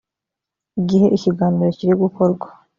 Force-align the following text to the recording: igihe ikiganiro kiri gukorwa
igihe 0.79 1.05
ikiganiro 1.15 1.69
kiri 1.77 1.93
gukorwa 2.01 2.47